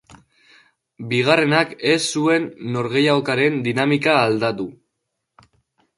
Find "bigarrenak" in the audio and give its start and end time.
1.11-1.75